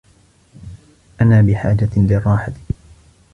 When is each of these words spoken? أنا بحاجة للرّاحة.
أنا 1.21 1.41
بحاجة 1.41 1.89
للرّاحة. 1.97 2.53